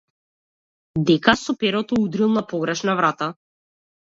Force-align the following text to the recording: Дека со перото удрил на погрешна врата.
Дека 1.09 1.35
со 1.41 1.55
перото 1.65 1.99
удрил 2.07 2.33
на 2.39 2.43
погрешна 2.55 2.97
врата. 3.03 3.29